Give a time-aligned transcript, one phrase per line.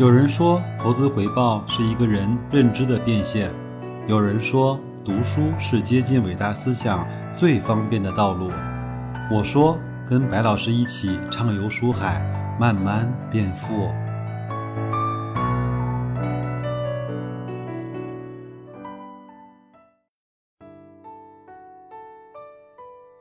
[0.00, 3.50] 有人说，投资回报是一个人认知的变现；
[4.08, 8.50] 有人说，读书是接近伟大思想最方便的道路。
[9.30, 9.78] 我说，
[10.08, 12.18] 跟白老师一起畅游书海，
[12.58, 13.90] 慢慢变富。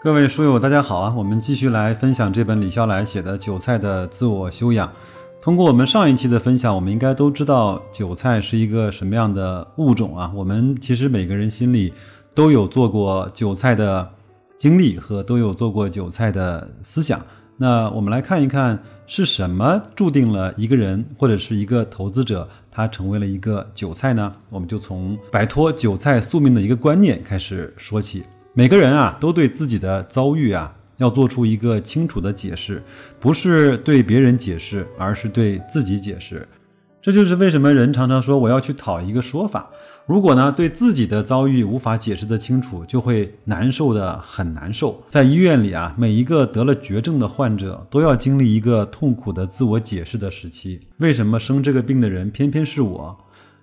[0.00, 1.14] 各位书友，大家好啊！
[1.14, 4.88] 我们继续来分享这本李笑来写的《韭菜的自我修养》。
[5.42, 10.30] 通过我们上一期的分享，我们应该都知道韭菜是一个什么样的物种啊？
[10.32, 11.92] 我们其实每个人心里
[12.32, 14.08] 都有做过韭菜的
[14.56, 17.20] 经历和都有做过韭菜的思想。
[17.56, 24.32] 那我们来看一看是什么注定了一个人或者是一个投资者他成为了一个韭菜呢？
[24.48, 28.22] 我们就从摆脱韭菜宿命的一个观念开始说起。
[28.54, 30.72] 每个人啊都对自己的遭遇啊。
[30.98, 32.82] 要做出一个清楚的解释，
[33.18, 36.46] 不是对别人解释，而是对自己解释。
[37.00, 39.68] 这就是为什么人常常说我要去讨一个说法。
[40.04, 45.00] 如果呢对自己的遭遇无法解释的清楚，就会难受的很难受。
[45.08, 50.80] 在医院里啊，每一个得了绝症的患者都要经历一个痛苦的自我解释的时期。
[50.98, 53.21] 为什么生这个病的人偏偏是我？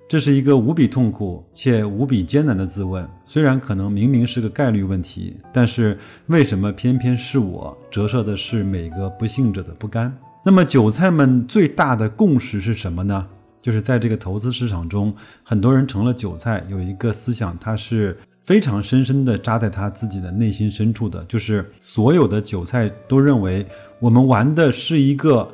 [0.10, 3.08] 这是一个无比痛苦且无比艰难的自问。
[3.26, 7.78] 虽然可能明明是个概率问题，但是为什么偏偏是我？
[7.92, 10.12] 折射的是每个不幸者的不甘。
[10.44, 13.24] 那么，韭菜们最大的共识是什么呢？
[13.62, 16.66] 就是在这个投资市场中，很多人成了韭菜。
[16.72, 23.64] 有一个思想，它是非常深深地扎在他自己的内心深处的，就是所有的韭菜都认为
[24.00, 25.48] 我们玩的是一个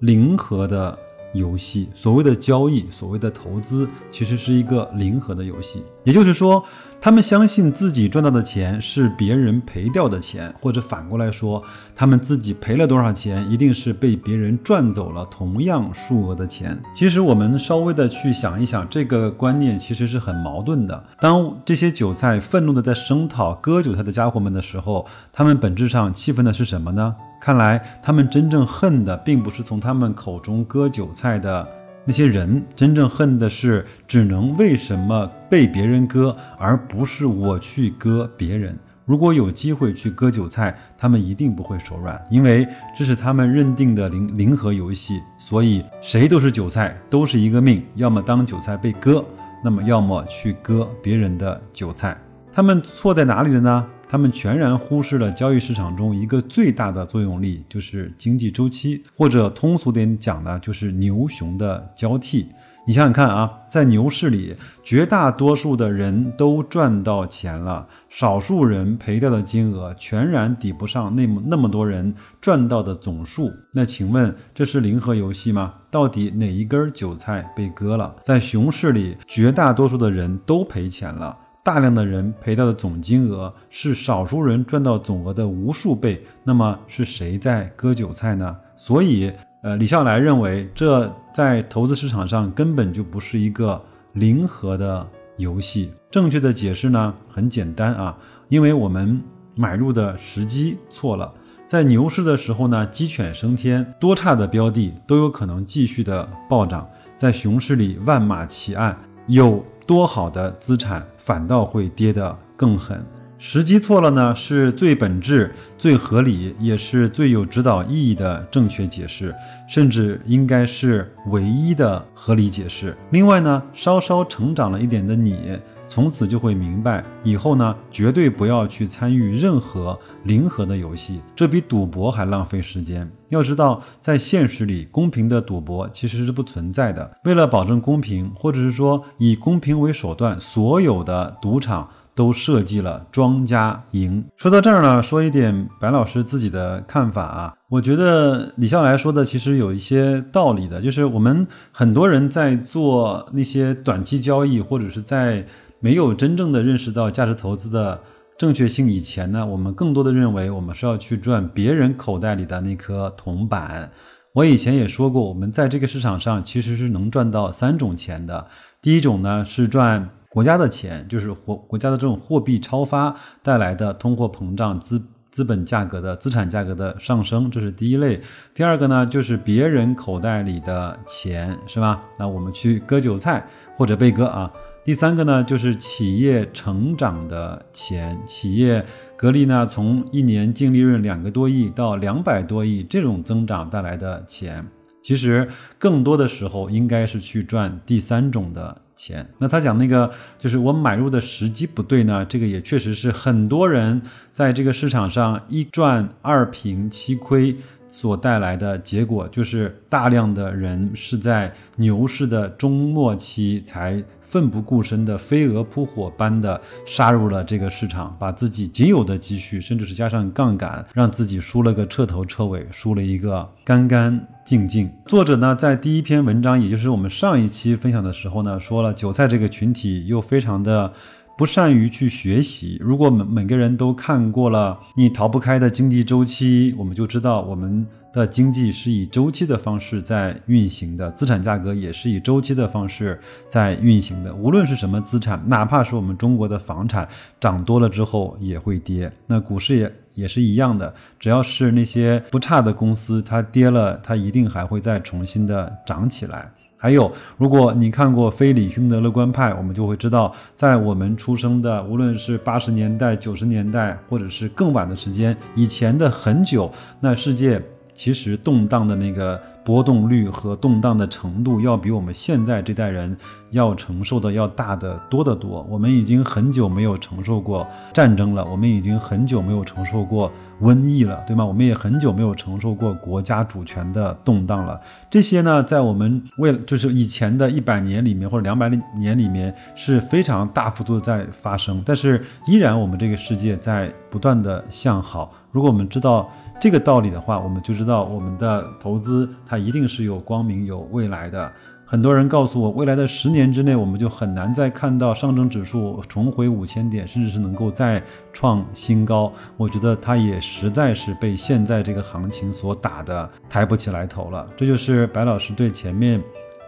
[0.00, 0.98] 零和的。
[1.32, 5.82] 游戏所谓的交易，所谓的投资，其实是一个零和的游戏。
[6.04, 6.64] 也就是说，
[7.00, 11.62] 他们相信自己赚到的钱是别人赔掉的钱，或者反过来说，
[11.94, 16.80] 他们自己赔了多少钱，一定是被别人赚走了同样数额的钱。
[16.94, 21.04] 其实我们稍微的去想一想，这个观念其实是很矛盾的。
[21.20, 27.14] 当这些韭菜愤怒的在声讨割韭菜的家伙们的时候，他们本质上气愤的是什么呢？
[27.40, 31.66] 看来，他们真正恨的，并不是从他们口中割韭菜的
[32.04, 38.78] 那些人，真正恨的是只能为什么被别人割，而不是我去割别人。
[39.06, 45.20] 如果有机会去割韭菜，他们一定不会手软，因为这是他们认定的零零和游戏。
[45.38, 49.24] 所以，谁都是韭菜，都是一个命，要么当韭菜被割，
[49.64, 52.16] 那么要么去割别人的韭菜。
[52.52, 53.86] 他们错在哪里了呢？
[54.10, 62.48] 他们全然忽视了交易市场中一个最大的作用力，就是经济周期，或者通俗点讲呢，就是牛熊的交替。
[62.84, 73.48] 你想想看啊，在牛市里，绝大多数的人都赚到钱了，少数人赔掉的金额全然抵不上那么那么多人赚到的总数。
[73.72, 75.74] 那请问，这是零和游戏吗？
[75.88, 78.16] 到底哪一根韭菜被割了？
[78.24, 81.38] 在熊市里，绝大多数的人都赔钱了。
[81.70, 88.56] 大量的人赔到的总金额是少数人赚到总额的无数倍，那么是谁在割韭菜呢？
[88.76, 89.32] 所以，
[89.62, 93.80] 呃，李笑来认为，这在投资市场上根本就不是一个
[94.14, 95.92] 零和的游戏。
[96.10, 99.22] 正确的解释呢，很简单啊，因为我们
[99.54, 101.32] 买入的时机错了。
[101.68, 106.84] 在牛市的时候呢，鸡犬升天，多差的标的都有可能继续的暴涨；
[107.16, 108.92] 在熊市里，万马齐喑，
[109.28, 109.64] 有。
[109.86, 113.00] 多好的资产反倒会跌得更狠，
[113.38, 119.32] 时机错了呢，是最本质、最合理，也是最有指导意义的正确解释，
[119.68, 122.96] 甚至应该是唯一的合理解释。
[123.10, 125.56] 另外呢，稍稍成长了一点的你。
[125.90, 133.10] 从此就会明白，以后呢，绝对不要去参与任何零和的游戏，这比赌博还浪费时间。
[133.28, 137.10] 要知道，在现实里，公平的赌博其实是不存在的。
[137.24, 144.24] 为了保证公平，或者是说以公平为手段，所有的赌场都设计了庄家赢。
[144.36, 155.44] 说到这儿呢，说一点白老师自己的看法啊，我觉得李笑来说的其实有一些道理的，就是我们很多人在做那些短期交易，或者是在
[155.80, 158.02] 没有真正的认识到价值投资的
[158.38, 163.90] 正确性以前呢，我们更多的认为我们是要去赚别人口袋里的那颗铜板。
[164.34, 168.46] 我以前也说过，我们在这个市场上其实是能赚到三种钱的。
[168.80, 178.20] 第一种呢是赚国家的钱，就是国国家的这种货币超发带来的通货膨胀、资资本价格的资产价格的上升，这是第一类。
[178.54, 182.02] 第二个呢就是别人口袋里的钱，是吧？
[182.18, 183.44] 那我们去割韭菜
[183.76, 184.50] 或者被割啊。
[184.82, 188.84] 第三个呢，就是企业成长的钱，企业
[189.14, 194.66] 格力呢，从一年净利润两个多亿到两百多亿这种增长带来的钱。
[195.02, 195.48] 其实
[195.78, 199.28] 更多的时候应该是去赚第三种的钱。
[199.38, 204.00] 那他讲那个就是我买入的时机不对呢，这个也确实是很多人
[204.32, 207.54] 在这个市场上一赚二平七亏。
[207.90, 224.88] 所带来的结果就是，大量的人是在牛市的中末期才奋不顾身的飞蛾扑火般的杀入了这个市场，把自己仅有的积蓄，甚至是加上杠杆，让自己输了个彻头彻尾，输了一个干干净净。
[225.06, 230.92] 作者呢，在第一篇文章，也就是我们上一期分享的时候呢，说了韭菜这个群体又非常的。
[231.40, 232.76] 不善于去学习。
[232.82, 244.34] 如果每每个人都看过了你逃不开的经济周期，我们就知道我们的经济是以周期的方式在运行的，资产价格也是以周期的方式在运行的。
[244.34, 247.08] 无论是什么资产，哪怕是我们中国的房产，
[247.40, 249.10] 涨多了之后也会跌。
[249.26, 256.52] 那股市也也是一样的，只要是那些不差的公司，它跌了，它一定还会再重新的涨起来。
[256.82, 267.62] 还有，如果你看过《非理性的乐观派》，我们就会知道，在我们出生的，无论是八十年代、九十年代，或者是更晚的时间以前的很久，那世界
[267.94, 269.38] 其实动荡的那个。
[269.70, 273.16] 波动率和动荡的程度要比我们现在这代人
[273.52, 275.64] 要承受的要大得多得多。
[275.70, 280.28] 我们已经很久没有承受过战争了，我们已经很久没有承受过
[280.60, 281.44] 瘟疫了，对吗？
[281.44, 284.80] 我们也很久没有承受过国家主权的动荡了。
[285.08, 295.32] 这些呢，在我们为就是以前的一百年里面或者两百年里面是非常大幅度在发生，但是依然我们这个世界在不断的向好。
[295.52, 296.28] 如果我们知道。
[296.60, 301.50] 这个道理的话，我们就知道我们的投资它一定是有光明、有未来的。
[301.86, 308.00] 很多人告诉我，未来的十年之内，我们就很难再看到上证指数重回五千点，甚至是能够再
[308.32, 309.32] 创新高。
[309.56, 314.46] 我觉得它也实在是被现在这个行情所打的抬不起来头了。
[314.54, 316.22] 这就是白老师对前面。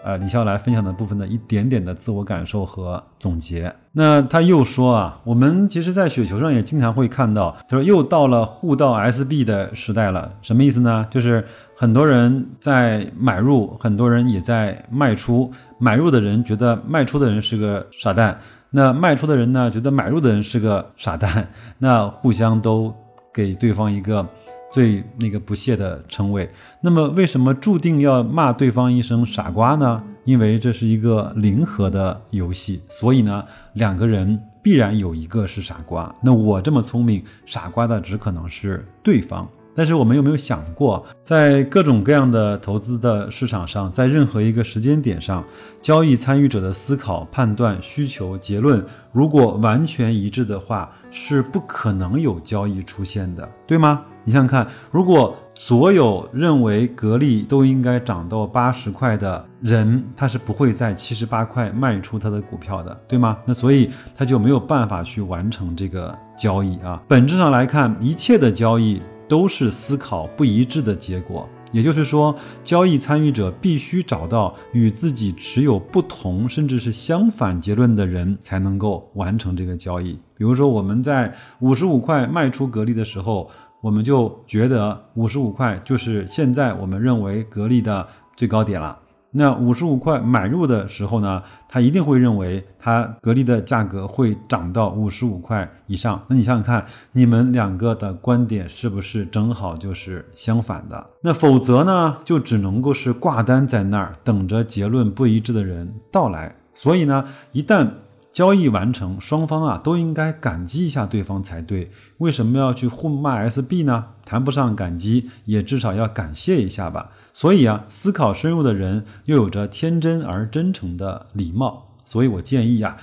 [0.05, 3.73] 呃，李笑来分享的部分的一点点的自我感受和总结。
[3.93, 10.33] 那他又说啊，我们其实，在雪球上也经常会看到，就是又到了互道 SB 的时代了。
[10.43, 11.07] 什么意思呢？
[11.11, 11.47] 就是
[11.77, 15.51] 很多人在买入，很多人也在卖出。
[15.79, 18.39] 买入的人觉得卖出的人是个傻蛋，
[18.71, 21.49] 那卖出的人呢，觉得买入的人是个傻蛋。
[21.79, 22.95] 那互相都
[23.33, 24.27] 给对方一个。
[24.73, 30.03] 最那个不屑的称谓，那么为什么注定要骂对方一声傻瓜呢？
[30.25, 36.13] 因为这是一个零和的游戏，所以呢，两个人必然有一个是傻瓜。
[36.23, 39.49] 那我这么聪明，傻瓜的只可能是对方。
[39.75, 45.43] 但是我们有没有想过，在各种各样的投资的市场上，在任何一个时间点上，
[45.81, 54.05] 交易参与者的思考、判断、需求、结论，如果完全一致的话，是不可能有交易出现的，对吗？
[54.25, 63.37] 你想想看，如果所有认为格力都应该涨到八十块的人，他是不会在七十八块卖出他的股票的，对吗？
[63.45, 67.03] 那所以他就没有办法去完成这个交易啊。
[67.09, 71.49] 本质上来看，一切的交易都是思考不一致的结果。
[71.73, 80.13] 也就是说，交易参与者必须找到与自己持有不同甚至是相反结论的人，才能够完成这个交易。
[80.37, 83.51] 比如说，我们在五十五块卖出格力的时候。
[83.83, 88.97] 我们就觉得五十五块就是现在我们认为格力的最高点了。
[89.35, 96.23] 那五十五块买入的时候呢，他一定会认为它格力的价格会涨到五十五块以上。
[96.29, 101.11] 那你想想看，你们两个的观点是不是正好就是相反的？
[101.23, 106.55] 那否则呢，就只能够是挂单在那儿等着结论不一致的人到来。
[106.75, 107.89] 所以呢，一旦
[108.33, 111.91] 交易完成，双方啊都应该感激一下对方才对。
[112.17, 114.07] 为什么要去互骂 SB 呢？
[114.25, 117.11] 谈不上感激，也至少要感谢一下吧。
[117.35, 121.89] 所以啊，思考深入的人又有着天真而真诚的礼貌。
[122.07, 122.97] 所以我建议啊，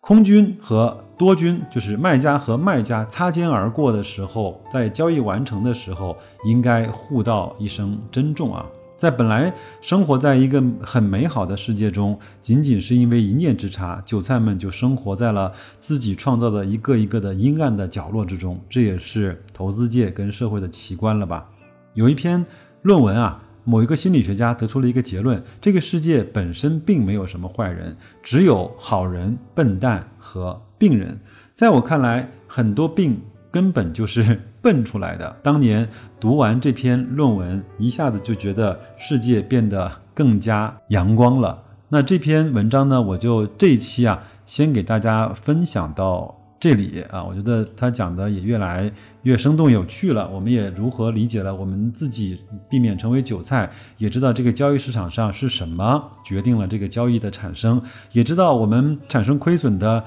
[0.00, 8.64] 空军和多军，就是卖家和卖家擦肩而过的时候，在交易完成的时候，应该互道一声珍重啊。
[9.00, 18.60] 在本来生活在一个很美好的世界中，仅仅是因为一念之差，韭菜们就生活在了自己创造的一个一个的阴暗的角落之中。
[18.68, 21.48] 这也是投资界跟社会的奇观了吧？
[21.94, 22.44] 有一篇
[22.82, 31.18] 论文啊，某一个心理学家得出了一个结论：这个世界本身并没有什么坏人，只有好人、笨蛋和病人。
[31.54, 33.18] 在我看来，很多病。
[33.52, 35.36] 根本就是笨出来的。
[35.42, 35.88] 当年
[36.18, 41.62] 读完这篇论文，一下子就觉得世界变得更加阳光了。
[41.88, 50.28] 那这篇文章呢，我就这一期啊，先给大家分享到这里啊，我觉得他讲的也越来越生动有趣了。
[50.28, 52.38] 我们也如何理解了我们自己
[52.68, 60.04] 避免成为韭菜，也知道这个交易市场上是什么决定了这个交易的产生，也知道我们产生亏损的。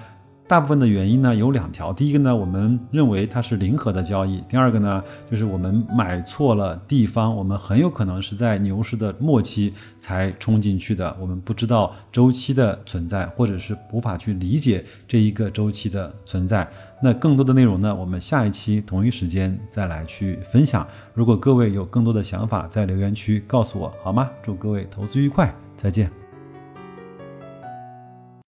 [0.54, 16.70] 大部分的原因呢有两条，第一个呢，我们认为它是零和的交易；第二个呢，就是我们买错了地方，我们很有可能是在牛市的末期才冲进去的，我们不知道周期的存在，或者是无法去理解这一个周期的存在。
[17.02, 20.88] 那更多的内容呢，我们下一期同一时间再来去分享。
[21.16, 24.30] 如果各位有更多的想法，在留言区告诉我好吗？
[24.44, 26.23] 祝各位投资愉快，再见。